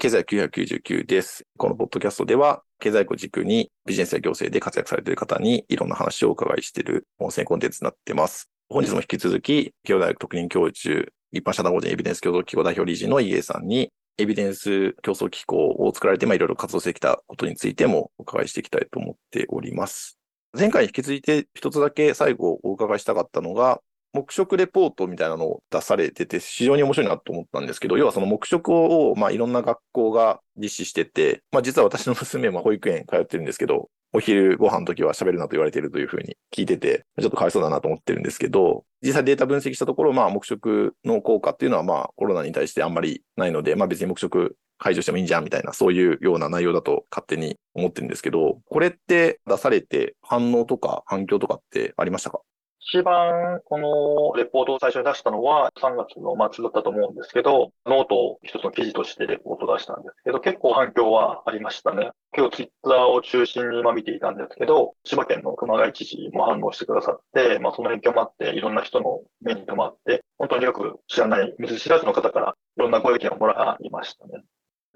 [0.00, 1.44] 経済999です。
[1.56, 8.50] このポッドキャストでは、経済を軸にビジネスや行政で活躍されている方にいろんな話をお伺いしている音声コンテンツになっています。
[8.68, 20.18] 本日も引き続き、京大学特任教授、一般社団法人エビデンス共同機構代表理事の家さんに、エビデンス競争機構を作られて、まあ、いろいろ活動してきたことについてもお伺いしていきたいと思っております。
[20.52, 23.80] 前回に引き続いて一つだけ最後お伺いしたかったのが、
[24.12, 52.40] 黙食レポートみたいなのを出されてて、非常に面白いなと思ったんですけど、要はその黙食を、まあ、いろんな学校が実施してて、まあ、実は私の娘も保育園通ってるんですけど、お昼ご飯の時は喋るなと言われているというふうに聞いてて、ちょっとかわいそうだなと思ってるんですけど、実際データ分析したところ、まあ、黙食の効果っていうのは、まあ、コロナに対してあんまりないので、まあ、別に黙食解除してもいいんじゃんみたいな、そういうような内容だと勝手に思ってるんですけど、これって出されて反応とか反響とかってありましたか？
[52.84, 62.10] 一番このレポートを最初に出したのは3月の末だったと思うんですけど、ノートを一つの記事としてレポート出したんですけど、結構反響はありましたね。
[62.36, 74.42] 今日ツイッターを中心に今見ていたんですけど、千葉県の熊谷知事も反応してくださって、まあその影響もあっていろんな人の目に留まって、本当によく知らない、水知らずの方からいろんなご意見をもらいましたね。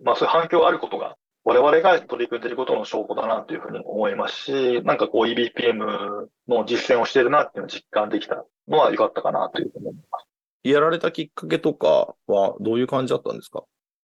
[0.02, 1.16] まあそういう反響あることが
[1.48, 10.26] 我々が取り組んでいることの証拠だなというふうに思いますし、なんかこう EBPM の実践をしているなっていうのを実感できたのは良かったかなというふうに思います。
[10.64, 13.62] やられたきっかけとかはどういう感じだったんですか？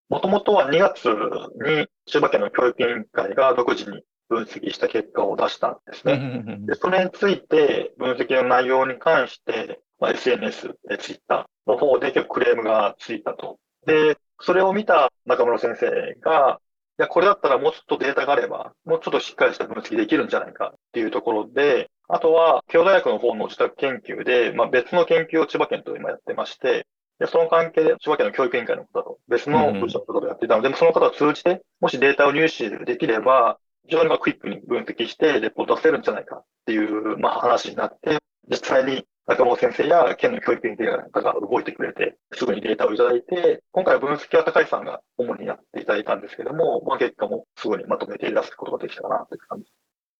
[0.09, 6.59] もともとは2月に千葉県の教育委員会が独自に分析した結果を出したんですね。
[6.61, 13.59] でそれについて分析の内容に関して、まあ、SNS、Twitter の方で結構クレームがついたと。
[13.85, 16.61] で、それを見た中村先生が、
[16.99, 26.87] や、これだったらもうちょっとデータがあれば、もうちょっとしっかりした分析できるんじゃないかっていうところで、あとは、京大学の方の自宅研究で、まあ、別の研究を千葉県と今やってまして、
[27.19, 38.19] で、その関係で千葉県の教育委員会の方と別の部署の方とやっていたので、うん、その方を通じて、もしデータを入手できれば、非常にクイックに分析してレポート出せるんじゃないかっていう、まあ、話になって、
[38.51, 49.67] 実際に中本先生や県の教育委員会の方が動いてくれて、すぐにデータをいただいて、今回は分析は高井さんが主にやっていただいたんですけども、まあ、結果もすぐにまとめて出すことができたかなという感じ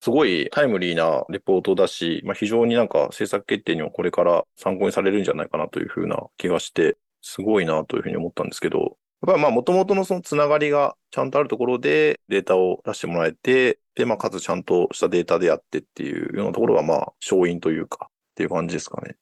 [0.01, 0.11] す。
[0.11, 8.89] ごいタイムリーなレポートだし、まあ、非常になんか政策決定にはこれから参考にされるんじゃないかなというふうな気がして、すごいなというふうに思ったんですけど、やっ
[9.27, 19.17] ぱりまあ元々のそのつながりがちゃんとあるところでデータを出してもらえて、で、まあかつちゃんとしたデータでやってっていうようなところがまあ勝因というかっていう感じですかね。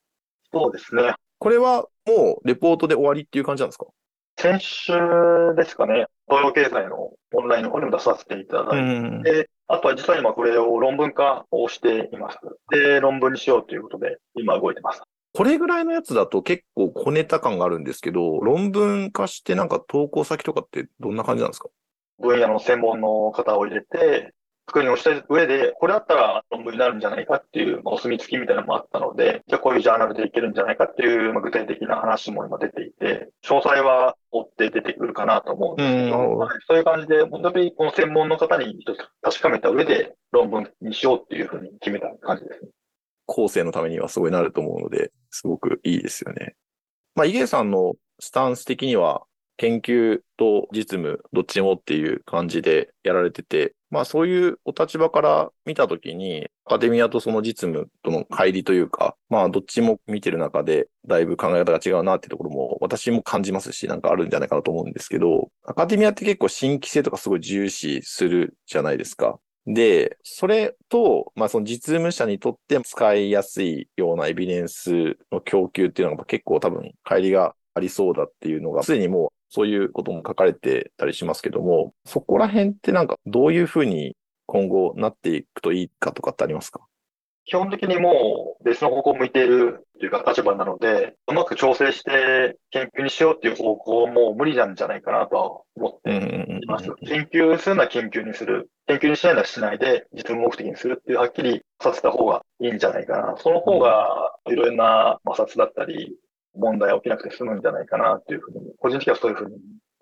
[0.52, 1.14] そうですね。
[1.38, 3.86] これはもうレポートで終わりっていう感じなんですか？
[4.36, 4.92] 先週
[5.56, 12.38] ですかね、東洋経済のオンラインの方にも出させていただいて、あとは実際今これを論文化をしています。
[12.70, 15.02] で、論文にしようということで今動いてます。
[15.34, 21.68] これぐらいのやつだと結構小ネタ感があるんですけど、論文化してなんか投稿先とかってどんな感じなんですか？
[22.18, 24.32] 分野の専門の方を入れて、
[24.70, 42.70] 机に押した上で、これだったら論文になるんじゃないかっていう、まあ、お墨付きみたいなのもあったので、じゃあこういうジャーナルでいけるんじゃないかっていう、まあ、具体的な話も今出ていて、詳細は追って出てくるかなと思うんですけど、そういう感じで、本当にこの専門の方に一つ確かめた上で論文にしようっていうふうに決めた感じですね。
[43.26, 46.56] 後世のためにはすごいなると思うので、すごくいいですよね。
[47.14, 49.22] まあ、イゲさんのスタンス的には、
[49.56, 69.40] 研究と実務、どっちもっていう感じでやられてて、まあそういうお立場から見たときに、アカデミアとその実務との乖離というか、まあどっちも見てる中で、だいぶ考え方が違うなっていうところも私も感じますし、なんかあるんじゃないかなと思うんですけど、アカデミアって結構新規性とかすごい重視するじゃないですか。
[69.66, 84.16] で、それと、まあその実務者にとって使いやすいようなエビデンスの供給っていうのが結構多分乖離がありそうだっていうのが、すでにもうそういうことも書かれてたりしますけども、そこら辺ってなんかどういうふうに
[84.46, 86.80] 今後なっていくといいかとかってありますか？
[87.46, 96.92] 基本的にもう別の方向を向いているというか立場なので、うまく調整して研究にしようっていう方向も無理なんじゃないかなとは思っています。
[97.06, 98.70] 研究するなら研究にする。
[98.86, 103.34] 研究にしないならしないで実務目的にするっていうはっきりさせた方がいいんじゃないかな。
[103.36, 106.14] その方がいろいろな摩擦だったり、
[106.60, 109.56] 問題起きなくて済むんじゃないかなっていうふうに、個人的にはそういうふうに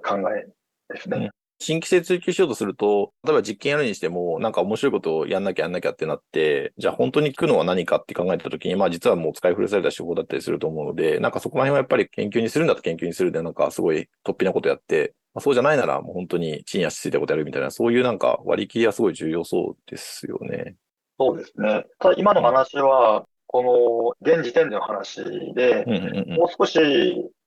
[0.05, 0.47] 考え
[0.93, 1.31] ですね。
[1.61, 20.77] 新規性追求しようとすると、例えば実験やるにしても、なんか面白いことをやんなきゃやんなきゃってなって、じゃあ本当に聞くのは何かって考えたときに、まあ実はもう使い古された手法だったりすると思うので、なんかそこら辺はやっぱり研究にするんだと研究にするで、なんかすごい突飛なことやって、まあ、そうじゃないならもう本当に地に足ついたことやるみたいな、そういうなんか割り切りはすごい重要そうですよね。
[21.19, 21.87] そうですね。
[21.99, 25.25] ただ今の話は、この現時点での話
[25.55, 25.85] で、
[26.29, 26.79] もう少し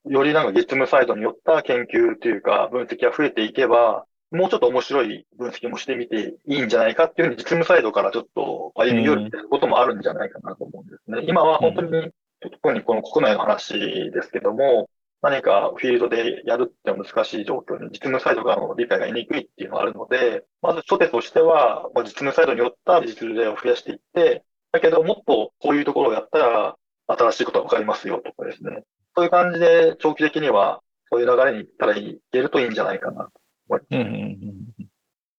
[0.05, 11.23] よりなんか実務サイドによった研究というか分析が増えていけば、もうちょっと面白い分析もしてみていいんじゃないかっていうふうに実務サイドからちょっと歩み寄るみたいなこともあるんじゃないかなと思うんですね。
[11.27, 12.09] 今は本当に、
[12.41, 13.73] 特にこの国内の話
[14.11, 14.89] ですけども、
[15.21, 26.75] 何かフィールドでやるって難しい状況に実務サイド側の理解が得にくいっていうのがあるので、まず初手としては、実務サイドによった実例を増やしていって、だけどもっとこういうところをやったら
[27.07, 28.83] 新しいことが分かりますよとかですね。
[29.15, 30.81] そういう感じで長期的には
[31.11, 33.31] そういう流れに行ったらいけるといいんじゃないかなと
[33.67, 34.87] 思います。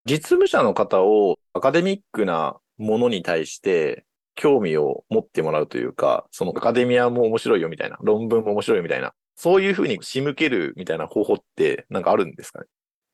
[0.05, 12.67] 実務者の方をアカデミックなものに対して興味を持ってもらうというか、そのアカデミアも面白いよみたいな、論文も面白いよみたいな、そういうふうに仕向けるみたいな方法ってなんかあるんですかね？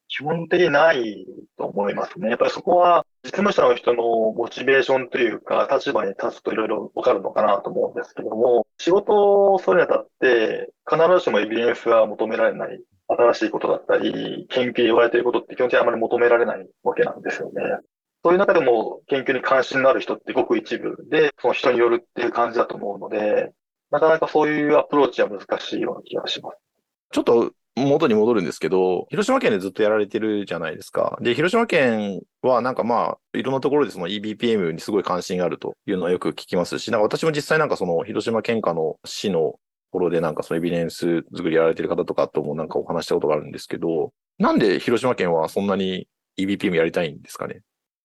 [0.09, 1.26] 基本的にない
[1.59, 2.31] と思いますね。
[2.31, 12.81] やっぱりそこは実務者の人のモチベーションというか、立場に立つといろいろわかるのかなと思うんですけども、仕事をするにあたって、必ずしもエビデンスは求められない。
[13.09, 17.62] 新しいことだったり、研究で言われていることって基本的にあまり求められないわけなんですよね。
[18.23, 23.53] そういう中でも研究に関心のある人ってごく一部で、その人によるっていう感じだと思うので、
[23.91, 26.59] なかなかそういうアプローチは難しいような気がします。
[27.11, 27.53] ちょっと
[27.86, 31.19] 元に戻るんですけど、広島県でずっとやられてるじゃないですか。
[31.20, 39.58] で、広島県はなんかまあ、いろんなところでその EBPM にすごい関心があるというのはよく聞きますし、なんか私も実際なんかその広島県下の市のと
[39.92, 46.08] ころでなんかそのエビデンス作りやられてる方とかともなんかお話したことがあるんですけど、なんで広島県はそんなに
[46.38, 47.62] EBPM やりたいんですかね？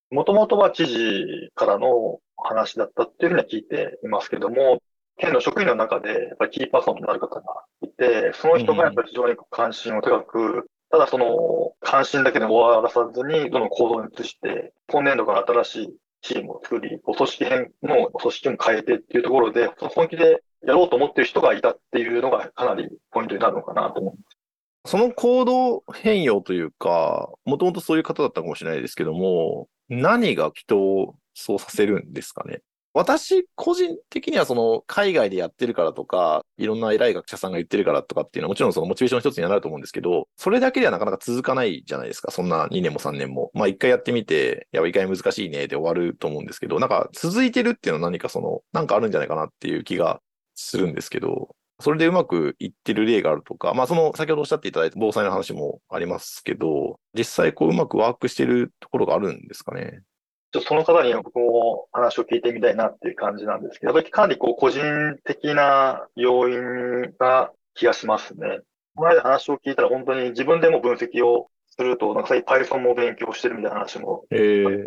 [0.09, 1.25] もともとは知事
[1.55, 4.81] からの話だったっていうふうには聞いていますけども、
[5.17, 7.43] 県の職員の中で、やっぱりキーパーソンになる方が
[7.81, 24.37] いて、その人がやっぱり非常に関心を高く、ただその関心だけで終わらさずに、どの行動に移して、今年度から新しいチームを作り、組織編の組織も変えてっていうところで、本気でやろうと思っている人がいたっていうのがかなりポイントになるのかなと思います。
[24.85, 32.61] その行動変容というか、もともとそういう方だったかもしれないですけども、何が人をそうさせるんですかね？
[32.93, 42.31] 私、個人的にはその海外でやってるからとか、いろんな偉い学者さんが言ってるからとかっていうのはもちろんそのモチベーションの一つにはなると思うんですけど、それだけではなかなか続かないじゃないですか。
[42.31, 43.49] そんな2年も3年も。
[43.55, 50.21] まあ一回やってみて、やばい一回難しいねで終わると思うんですけど、なんか続いてるっていうのは何かその、なんかあるんじゃないかなっていう気が
[50.53, 60.03] するんですけど、それでうまくいってる例があるとか、まあその先ほどおっしゃっていただいた防災の話もありますけど、実際こううまくワークしてるところがあるんですかね。
[60.53, 64.81] ちょっとその方に僕も話を聞いてみたいなっていう感じなんですけど、やっぱりかなりこう個人
[65.25, 68.59] 的な要因が気がしますね。
[68.95, 74.37] この間話を聞いたら本当に自分でも分析をすると、なんか最近 Python も勉強してるみたいな話もあっ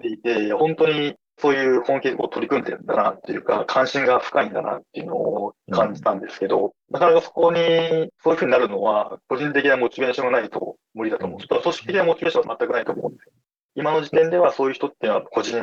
[0.01, 7.59] ていて、本当にそういう本気でこう取り組んでるんだなっていうか、関心が深いんだなっていうのを感じたんですけど、うん、なかなかそこに
[8.23, 11.41] そういうふうになるのは、個人的なモチベーションがないと無理だと思う。
[11.41, 13.33] ちょっと組織的なモチベーションは全くないと思うんですよ。
[13.77, 15.63] 今の時点ではそういう人っていうのは個人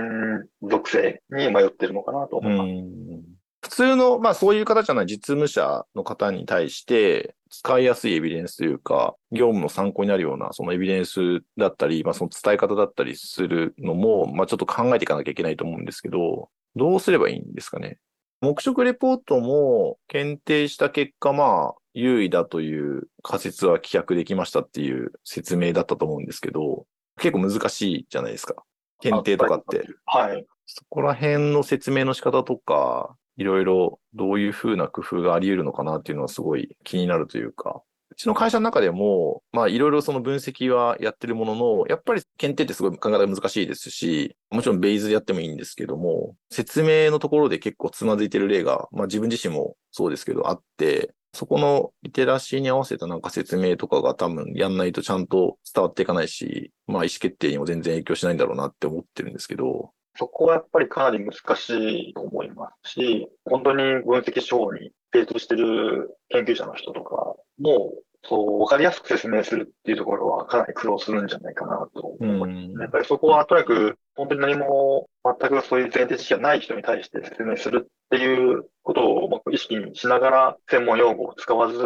[0.62, 3.28] 属性に迷ってるのかなと思います。
[3.62, 17.98] 普通の、まあそういう方じゃない実務者の方に対して使いやすいエビデンスというか、業務の参考になるようなそのエビデンスだったり、まあその伝え方だったりするのも、まあちょっと考えていかなきゃいけないと思うんですけど、どうすればいいんですかね？
[18.42, 26.86] 目色レポートも検定した結果、まあ優位だという仮説は棄却できましたっていう説明だったと思うんですけど、
[27.20, 28.64] 結構難しいじゃないですか。
[29.00, 29.86] 検定とかって。
[30.06, 30.46] はい。
[30.66, 59.92] そこら辺の説明の仕方とか、いろいろどういうふうな工夫があり得るのかなっていうのはすごい気になるというか、うちの会社の中でも、まあいろいろその分析はやってるものの、やっぱり検定ってすごい考え方難しいですし、もちろんベイズでやってもいいんですけども、説明のところで結構つまずいてる例が、まあ自分自身もそうですけどあって、そこのリテラシーに合わせたなんか説明とかが多分やんないとちゃんと伝わっていかないし、まあ意思決定にも全然影響しないんだろうなって思ってるんですけど。
[60.16, 67.94] そこはやっぱりかなり難しいと思いますし、本当に分析手法に精通してる研究者の人とかも、
[68.26, 72.82] そう、わかりやすく説明するっていうところはかなり苦労するんじゃないかなと思います。
[72.82, 81.78] やっぱりそこはとにかく、本当に何も全くそういう前提知識がない人に対して説明するっていうことを意識にしながら、専門用語を使わず、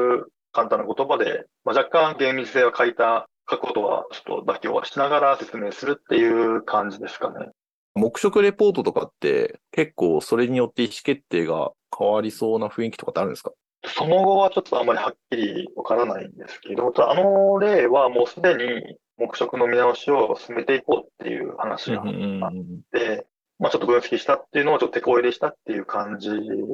[0.52, 7.50] 簡単な言葉で、まあ、若干厳密性を欠いた書くことはちょっと妥協はしながら説明するっていう感じですかね。
[7.96, 13.52] 目色レポートとかって結構それによって意思決定が変わりそうな雰囲気とかってあるんですか？
[13.88, 22.52] その後はちょっとあんまりはっきりわからないんですけど、あの例はもうすでに目測の見直しを進めていこうっていう話があっ
[22.92, 23.26] て、
[23.60, 26.30] まあちょっと分析したっていうのをちょっと手こ入れしたっていう感じ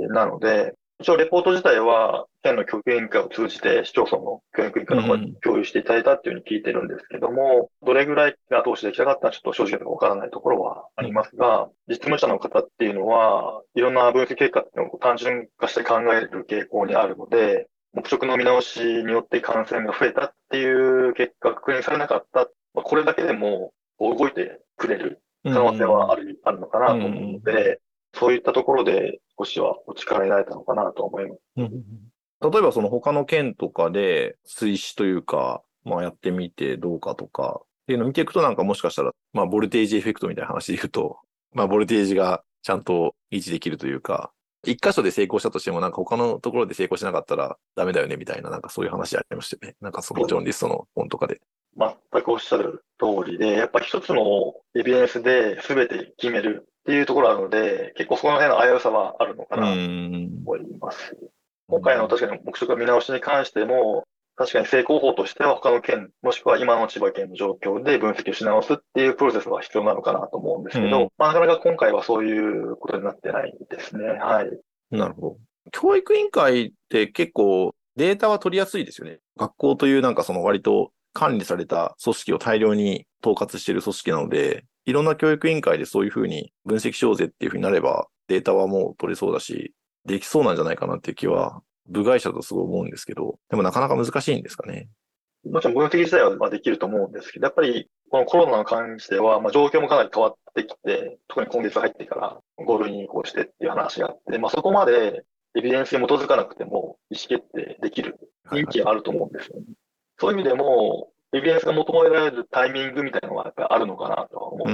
[0.09, 22.47] なので、一応レポート自体は、県の教育委員会を通じて市町村の教育委員会の方に共有していただいたっていうふうに聞いてるんですけども、うん、どれぐらいが投資できたかったらちょっと正直わからないところはありますが、実務者の方っていうのは、いろんな分析結果っていうのを単純化して考える傾向にあるので、目測の見直しによって感染が増えたっていう結果が確認されなかった。
[22.75, 27.81] これだけでも動いてくれる可能性はある,、あるのかなと思うので、
[28.13, 31.41] そういったところで少しはお力になれたのかなと思います。
[31.57, 41.19] 例えばその他の県とかで推死というか、まあやってみてどうかとかっていうのを見ていくとなんかもしかしたら、まあボルテージエフェクトみたいな話で言うと、
[41.53, 44.31] まあボルテージがちゃんと維持できるというか、
[44.65, 49.75] 一箇所で成功したとしても、なんか他のところで成功しなかったらダメだよねみたいな、なんかそういう話ありましたよね。
[49.81, 51.41] なんかそのジョン・リストの本とかで。
[51.75, 61.17] 全くおっしゃる通りで、やっぱ一つのエビデンスで全て決めるっていうところあるので、結構その辺の危うさはあるのかなと思います。
[61.67, 64.05] 今回の確かに目測見直しに関しても、
[64.35, 74.05] 確かに成功法としては他の県、もしくは今の千葉県の状況で分析をし直すっていうプロセスは必要なのかなと思うんですけど、うん、まあ、なかなか今回はそういうことになってないですね。
[74.05, 74.49] はい。
[74.89, 75.37] なるほど。
[75.71, 79.19] 教育委員会って結構データは取りやすいですよね。
[79.37, 89.73] 学校というなんかその割と管理された組織を大量に統括している組織なので、いろんな教育委員会でそういうふうに分析しようぜっていうふうになれば、データはもう取れそうだし、
[90.05, 94.89] できそうなんじゃないかなっていう気は、部外者とすごい思うんですけど、でもなかなか難しいんですかね。
[95.49, 109.65] もちろん分析自体はできると思うんですけど、やっぱりこのコロナに関しては、まあ、状況もかなり変わってきて、特に今月入ってから5類に移行してっていう話があって、まあ、そこまでエビデンスに基づかなくても意思決定できる雰囲気があると思うんですよね。
[110.23, 114.69] そういう意味でも、エビデンスが求められるタイミングみたいなのはやっぱりあるのかなとは思う。
[114.69, 114.71] う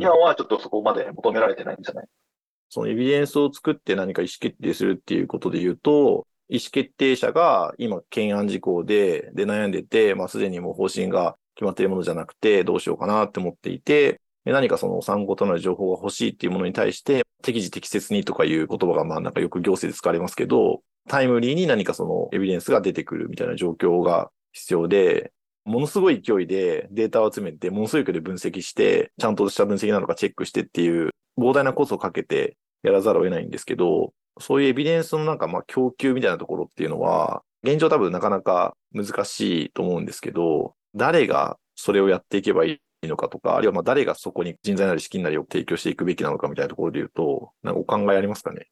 [0.00, 2.06] 今はちょっとそこまで求められてないんじゃない？
[2.68, 25.32] そのエビデンスを作って何か意思決定するっていうことで言うと、意思決定者が今懸案事項で、で悩んでて、まあすでにもう方針が決まっているものじゃなくて、どうしようかなって思っていて、何かその参考となる情報が欲しいっていうものに対して、適時適切にとかいう言葉がまあなんかよく行政で使われますけど、タイムリーに何かそのエビデンスが出てくるみたいな状況が必要で、
[25.66, 48.66] ものすごい勢いでデータを集めて、ものすごい勢いで分析して、ちゃんとした分析なのかチェックしてっていう、膨大なコストをかけてやらざるを得ないんですけど、そういうエビデンスのなんかまあ供給みたいなところっていうのは、現状多分なかなか難しいと思うんですけど、誰がそれをやっていけばいいのかとか、あるいはまあ誰がそこに人材なり資金なりを提供していくべきなのかみたいなところで言うと、なんかお考えありますかね？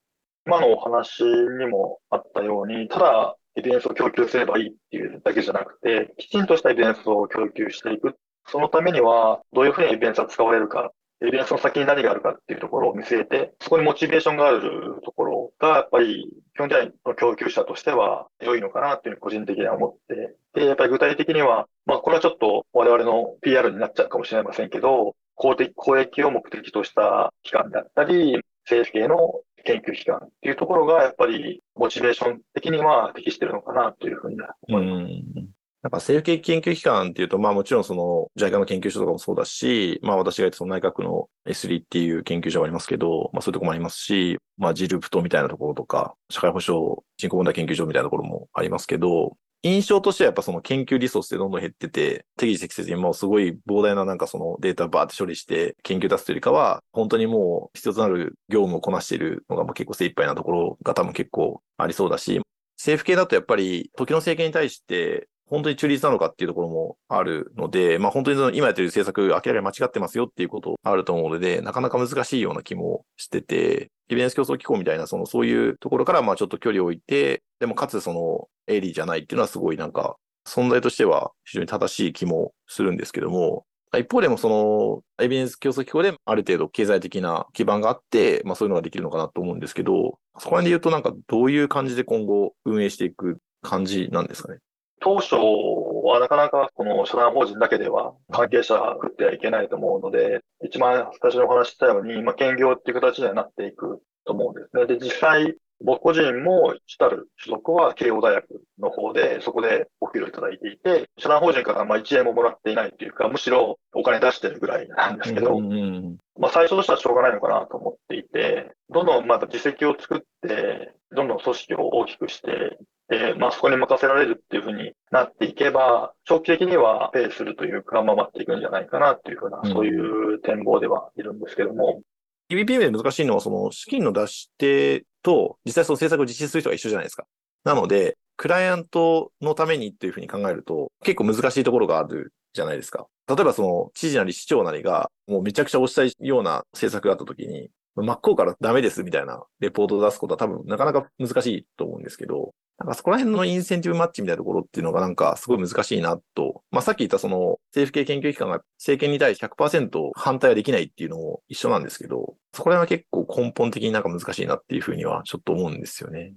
[0.47, 8.17] 今のお話にもあったように、ただエビデンスを供給すればいいっていうだけじゃなくて、きちんとしたエビデンスを供給していく。
[8.47, 34.37] そのためには、どういうふうにエビデンスが使われるか、エビデンスの先に何があるかっていうところを見据えて、そこにモチベーションがあるところが、やっぱり基本的の供給者としては良いのかなっていうふうに個人的には思って、で、やっぱり具体的には、まあこれはちょっと我々の PR になっちゃうかもしれませんけど、公的、公益を目的とした機関だったり、政府系の研究機関っていうところが、やっぱり、モチベーション的には適してるのかなというふうに
[34.69, 35.63] 思います。
[35.83, 62.41] なんか政府系研究機関っていうと、まあもちろんその JICA の研究所とかもそうだし、まあ私が言ったその内閣の S3 っていう研究所もありますけど、まあそういうとこもありますし、まあジルプトみたいなところとか、社会保障人口問題研究所みたいなところもありますけど、印象としてはやっぱその研究リソースってどんどん減ってて、適時適切にもうすごい膨大ななんかそのデータバーって処理して研究出すというよりかは、本当にもう必要となる業務をこなしているのがもう結構精一杯なところが多分結構ありそうだし、
[62.77, 80.17] 政府系だとやっぱり時の政権に対して本当に中立なのかっていうところもあるので、まあ本当にその今やってる政策明らかに間違ってますよっていうことあると思うので、なかなか難しいような気もしてて、エビデンス競争機構みたいな、そのそういうところからまあちょっと距離を置いて、でもかつその営利じゃないっていうのはすごいなんか
[80.49, 94.61] 存在としては非常に正しい気もするんですけども、一方でもそのエビデンス競争機構である程度経済的な基盤があって、まあそういうのができるのかなと思うんですけど、そこら辺で言うとなんかどういう感じで今後運営していく感じなんですかね？
[95.03, 104.87] 当初はなかなかこの社団法人だけでは関係者食ってはいけないと思うので、一番最初にお話ししたように、まあ、兼業っていう形にはなっていくと思うんですね。
[104.87, 105.55] で、実際、
[105.85, 108.45] 僕個人も主たる所属は慶応大学
[108.79, 122.79] の方で、そこでお給料いただいていて、社団法人からまあ1円ももらっていないというか、むしろお金出してるぐらいなんですけど、うんうん、まあ最初としてはしょうがないのかなと思っていて、どんどんまた実績を作って、どんどん組織を大きくして
[123.13, 132.01] で、まあそこに任せられるっていうふうになっていけば、長期的にはペイするというか、回っていくんじゃないかなっていうふうな、そういう展望ではいるんですけども。
[132.49, 137.27] EBPM で難しいのは、その資金の出し手と、実際その制作を実施する人が一緒じゃないですか。
[137.65, 143.07] なので、クライアントのためにっていうふうに考えると、結構難しいところがあるじゃないですか。
[143.29, 156.63] 例えばその知事なり市長なりが、もうめちゃくちゃ押したいような政策があった時に、真っ向からダメですみたいなレポートを出すことは多分なかなか難しいと思うんですけど、なんかそこら辺のインセンティブマッチみたいなところっていうのがなんかすごい難しいなと。
[156.71, 166.35] まあ、さっき言ったその政府系研究機関が政権に対して100%反対はできないっていうのも一緒なんですけど、そこら辺は結構根本的になんか難しいなっていうふうにはちょっと思うんですよね。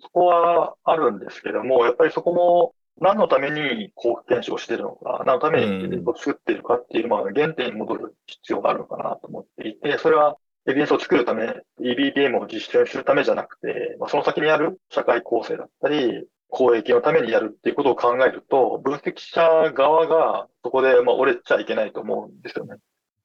[0.00, 10.36] そこはあるんですけども、やっぱりそこも何のために効果検証しているのか、何のために作っているかっていう、まあ、原点に戻る必要があるのかなと思っていて、それは
[10.68, 22.76] エビデンスを作るため、EBPM を実践するためじゃなくて、まあ、その先にある社会構成だったり、公益のためにやるっていうことを考えると、分析者側がそこでまあ折れちゃいけないと思うんですよね。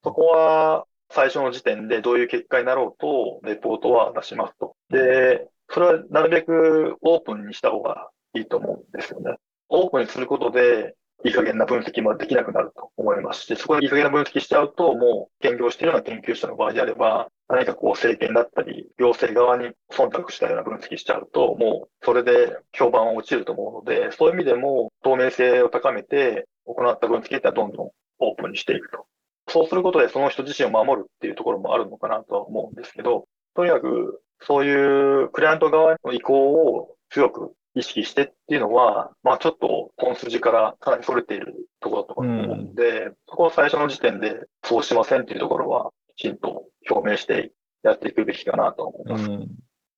[0.04, 4.76] そこは最初の時点でどういう結果になろうと、レポートは出しますと。
[4.90, 9.36] で、それはなるべくオープンにした方がいいと思うんですよね。
[9.68, 10.94] オープンにすることで、
[11.24, 29.06] いい加減な分析もできなくなると思いますし、そこでいい加減な分析しちゃうと、もう兼業しているような研究者の場合であれば、何かこう政権だったり、行政側に忖度したような分析しちゃうと、もうそれで評判は落ちると思うので、そういう意味でも透明性を高めて行った分析ってどんどんオープンにしていくと。
[29.48, 47.52] そうすることでその人自身を守るっていうところもあるのかなとは思うんですけど、とにかくそういうクライアント側の意向を強く意識してっていうのは、まあちょっと本筋からかなり逸れているところだと思うんで、うん、そこを最初の時点でそうしませんっていうところはきちんと表明して
[47.82, 49.24] やっていくべきかなと思います。
[49.24, 49.48] うん、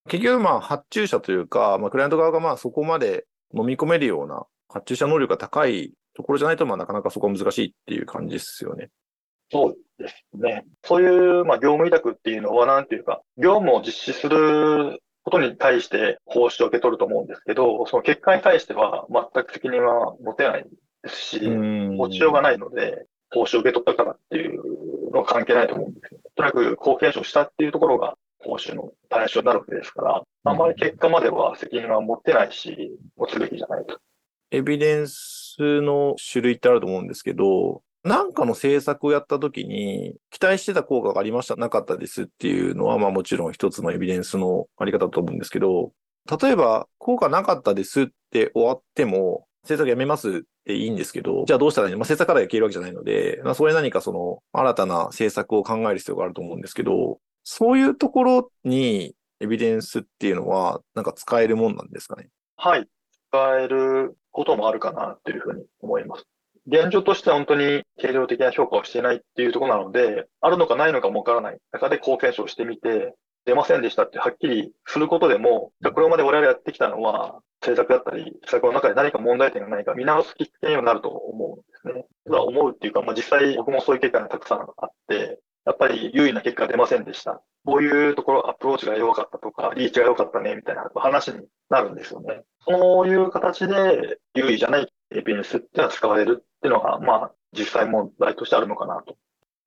[0.09, 3.27] 結局まあ発注者というか、まあクライアント側がまあそこまで
[3.57, 8.91] 飲み込めるような発注者能力が高いところじゃないとまあなかなかそこは難しいっていう感じですよね。
[9.51, 10.65] そうですね。
[10.85, 20.67] そういう、まあ、業務委託っていうのは、なんていうか、業務を実施することに対して報酬を受け取ると思うんですけど、その結果に対しては全く責任は持てない
[21.03, 26.21] ですし、持ちようがないので、報酬を受け取ったからっていうのは関係ないと思うんですよ。
[26.37, 33.99] とにかく貢献賞したっていうところが報酬の対象になるわけですから、あんまり結果までは責任は持ってないし、持つべきじゃないと。
[34.51, 45.93] エビデンスの種類ってあると思うんですけど、なんかの政策をやった時に、期待してた効果がありました、なかったですっていうのは、まあもちろん一つのエビデンスのあり方だと思うんですけど、
[46.41, 50.33] 例えば、効果なかったですって終わっても、政策やめますっ
[50.67, 51.99] ていいんですけど、じゃあどうしたらいいの？
[51.99, 62.29] まあ、政策から消えるわけじゃないので、まあ、それ何かその、新たな政策を考える必要があると思うんですけど、そういうところにエビデンスっていうのは、なんか使えるもんなんですかね？
[62.57, 62.87] はい。
[63.31, 66.27] 使えることもあるかなっていうふうに思います。
[66.67, 82.07] 現状としては本当に定量的な評価をしてないっていうところなので、あるのかないのかもわからない中で貢献賞してみて、出ませんでしたってはっきりすることでも、これまで我々やってきたのは、政策だったり、施策の中で何か問題点がないか見直すきっかけにはなると思うんですね。
[82.27, 87.43] ただ思うっていうか、まあ、実際僕もそういう結果がたくさんあって、やっぱり優位な結果が出ませんでした。
[87.65, 92.43] こういうところアプローチが弱かったとか、リーチが良かったね、みたいな話になるんですよね。
[92.67, 99.19] そういう形で優位じゃないエビデンスっていうのは使われるっていうのが、まあ、実際問題としてあるのかなと。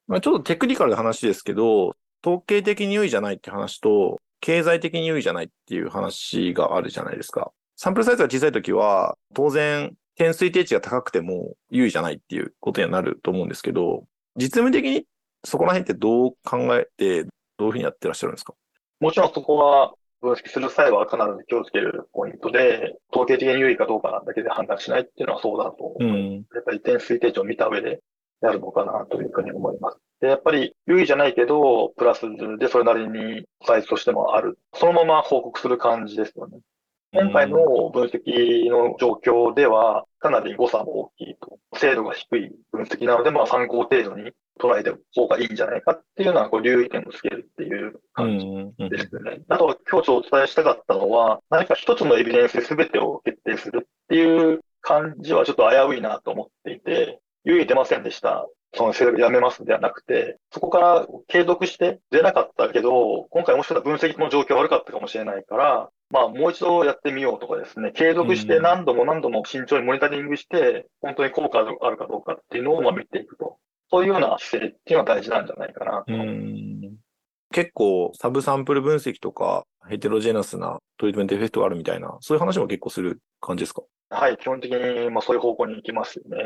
[0.08, 1.94] まあ、ちょっとテクニカルな話ですけど、
[2.26, 7.52] 統計的に優位じゃないって話と、経済的に優位じゃないっていう話があるじゃないですか。
[7.76, 14.02] サンプルサイズが小さいときは、当然、点推定値が高くても優位じゃないっていうことにはなると思うんですけど、
[14.34, 15.04] 実務的に
[15.44, 17.28] そこら辺ってどう考えて、ど
[17.60, 18.54] ういうふうにやってらっしゃるんですか？
[18.98, 26.04] もちろんそこは分析する際は必ず気をつけるポイントで、統計的に優位かどうかだけで判断しないっていうのはそうだと思う。
[26.04, 28.00] うん、やっぱり点推定値を見た上で
[28.40, 29.98] やるのかなというふうに思います。
[30.20, 32.22] で、やっぱり優位じゃないけど、プラス
[32.58, 34.58] でそれなりにサイズとしてもある。
[34.74, 36.58] そのまま報告する感じですよね。
[37.12, 37.56] 今回の
[37.90, 41.58] 分析の状況では、かなり誤差も大きいと。
[41.74, 49.40] 精度が低い分析なので、まあ参考程度に捉えて方がいいんじゃないかっていうのは、こう、留意点をつけるっていう感じですね。
[49.48, 58.46] あとは、今日お伝えしたかったのは、何か一つのエビデンスで全てを決定するっていう感じはちょっと危ういなと思っていて、優位出ませんでした。
[58.74, 73.56] その制度やめますではなくて、そこから継続して出なかったけど、今回もしかしたら分析の状況悪かったかもしれないから、まあもう一度やってみようとかですね、継続して何度も何度も慎重にモニタリングして、本当に効果があるかどうかっていうのをまあ見ていくと。
[73.90, 76.12] そういうような姿勢っていうのは大事なんじゃないかなと。
[77.50, 83.82] 結構サブサンプル分析とかヘテロジェナスなトリートメントエフェクトがあるみたいな、そういう話も結構する感じですか？
[84.10, 86.44] はい、基本的にまあそういう方向に行きますよね。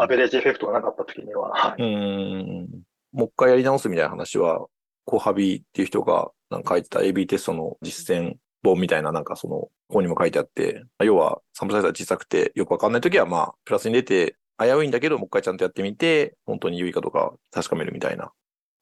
[0.00, 1.50] アベレージエフェクトがなかった時には。
[1.50, 2.68] はい、うん
[3.12, 4.66] もう一回やり直すみたいな話は、
[5.04, 18.30] コハビっていう人がなんか書いてた AB テストの実践本みたいななんかその本にも書いてあって、要はサンプルサイズが小さくてよくわかんないときはまあプラスに出て危ういんだけどもう一回ちゃんとやってみて本当に有意かとか確かめるみたいな。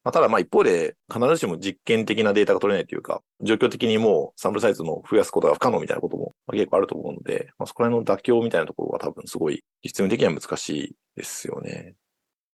[0.08, 11.94] まあ、ただまあ一方で必ずしも実験的なデータが取れないというか状況的にもうサンプルサイズの増やすことが不可能みたいなことも結構あると思うので、まあ、そこら辺の妥協みたいなところは多分すごい実務的には難しいですよね。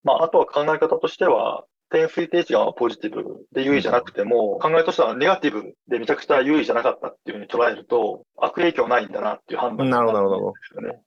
[0.03, 10.53] まあ、あとは考え方としては、点推定値がポジティブで優位じゃなくても、考えとしてはネガティブでめちゃくちゃ優位じゃなかったっていうふうに捉えると、悪影響ないんだなっていう判断なるほど、なるほど。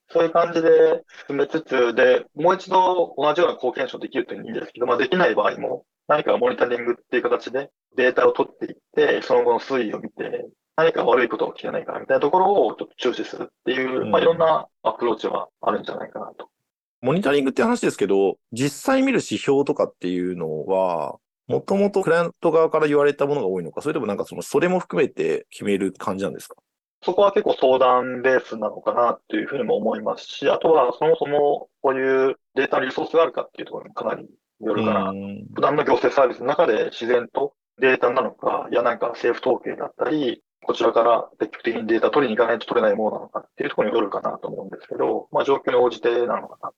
[0.09, 16.49] そういう感じで進めつつ、で、もう一度同じような貢献証できるといいんですけど、まあできない場合も、何かモニタリングっていう形でデータを取っていって、その後の推移を見て、何か悪いことが起きてないかみたいなところをちょっと注視するっていう、まあいろんなアプローチはあるんじゃないかなと。
[17.01, 21.17] モニタリングって話ですけど、実際見る指標とかっていうのは、
[21.47, 26.55] もともとクライアント側から言われたものが多いのか、それともなんかその、それも含めて決める感じなんですか？
[27.03, 34.27] そこは結構相談ベースなのかなっていうふうにも思いますし、あとはそもそもこういうデータのリソースがあるかっていうところにかなり
[34.61, 35.13] よるかな。
[35.55, 46.69] 普段の行政サービスの中で自然とデータなのか、いやなんか政府統計だったり、こちらから積極的にデータ取りに行かないと取れないものなのかっていうところによるかなと思うんですけど、まあ状況に応じてなのかな。
[46.69, 46.75] こ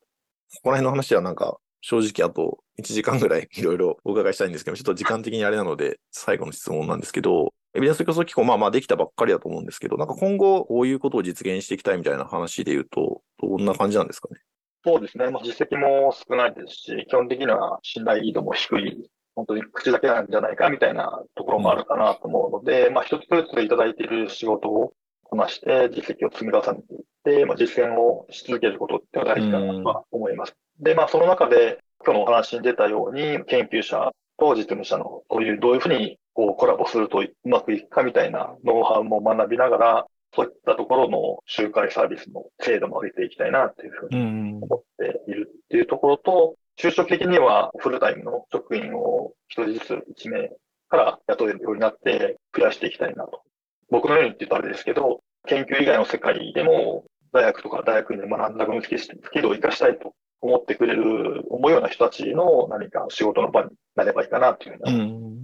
[0.64, 14.42] こら辺の話はなんか正直あと1時間ぐらいいろいろお伺いしたいんですけど、ちょっと時間的にあれなので、最後の質問なんですけど、エビデンス競争機構、まあまあできたばっかりだと思うんですけど、なんか今後こういうことを実現していきたいみたいな話で言うと、どんな感じなんですかね？
[14.84, 15.30] そうですね。
[15.30, 30.56] まあ実績も少ないですし、基本的には信頼度も低い、本当に口だけなんじゃないかみたいなところもあるかなと思うので、まあ一つずついただいている仕事をこなして実績を積み重ねていって、まあ実践をし続けることって大事かなとは思います。
[30.80, 49.94] で、まあ、その中で、今日のお話に出たように、研究者と実務者の、こういう、どういうふうにこうコラボするとうまくいくかみたいなノウハウも学びながら、そういったところの周回サービスの精度も上げていきたいなっていうふうに思っているっていうところと、就職的にはフルタイムの職員を一人ずつ
[50.26, 50.50] 1名
[50.88, 53.42] から雇えるようになって増やしていきたいなと。
[53.90, 65.40] 僕のようにって言うとあれですけど、研究以外の世界でも大学とか大学院で学んだ分析スキルを活かしたいと思ってくれる、思うような人たちの何か仕事の場になればいいかなというふうに、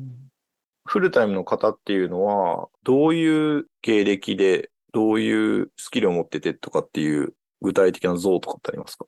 [0.86, 9.06] フルタイムの方っていうのは、どういう経歴で、どういうスキルを持っててとかっていう具体的な像とかってありますか？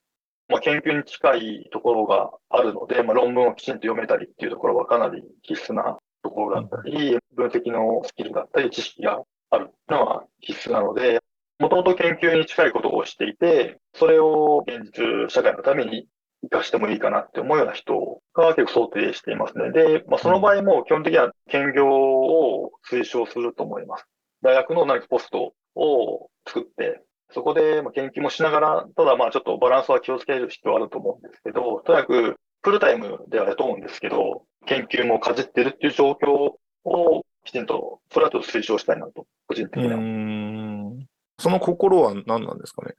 [0.49, 11.21] まあ、研究に近いところがあるので、まあ、論文をきちんと読めたりっていうところはかなり必須なところだったり、分析のスキルだったり、知識があるのは必須なので、
[11.59, 16.07] もともと研究に近いことをしていて、それを現実社会のために
[16.49, 19.71] 活かしてもいいかなって思うような人が結構想定していますね。
[19.71, 24.05] で、まあ、その場合も基本的には兼業を推奨すると思います。
[24.41, 36.53] 大学の何かポストを作って、そこで研究もしながら、ただまあちょっとバランスは気をつける必要はあると思うんですけど、とにかくフルタイムではやと思うんですけど、研究もかじってるっていう状況
[36.85, 41.07] をきちんと、それはちょっと推奨したいなと、個人的には。
[41.39, 42.95] その心は何なんですかね？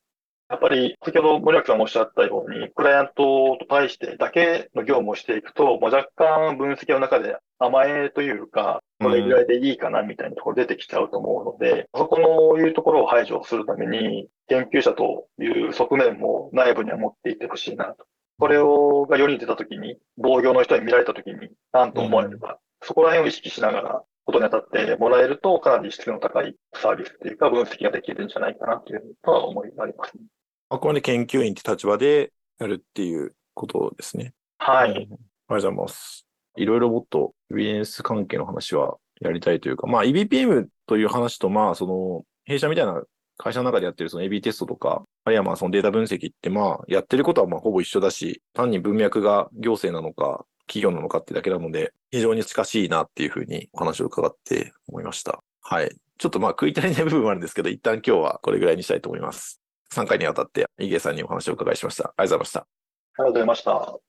[0.50, 18.06] やっぱり、先ほど森脇さんもおっしゃったように、クライアントと対してだけの業務をしていくと、まあ、若干分析の中で甘えというか、これぐらいでいいかなみたいなところ出てきちゃうと思うので、うん、そこのいうところを排除するために、研究者という側面も内部には持っていってほしいなと。
[18.38, 30.24] これをが世に出たときに、同業の人に見られたときに、何と思われるか、うん、そこら辺を意識しながら、ことに当たってもらえると、かなり質の高いサービスというか、分析ができるんじゃないかなというのは思います、ね。
[30.70, 34.35] あくまで研究員って立場でやるっていうことですね。
[34.59, 34.90] はい。
[34.90, 36.26] ありがとうございます。
[36.57, 43.02] いろいろもっとエビデンス関係の話はやりたいというか、まあ EBPM という話と、まあその弊社みたいな
[43.38, 55.42] 会社の中でやってるその AB テストとか、あるいはまあそのデータ分析ってまあやってることはまあほぼ一緒だし、単に文脈が行政なのか企業なのかってだけなので、非常に近しいなっていうふうにお話を伺って思いました。
[55.62, 55.90] はい。
[56.18, 59.61] ちょっとまあ食い足りない部分もあるんですけど、一旦今日はこれぐらいにしたいと思います。
[59.92, 62.05] 3回にわたって、イゲさんにお話をお伺いしました。
[62.05, 62.61] ありがとうございました。
[62.61, 62.66] あ
[63.18, 64.07] りがとうございました。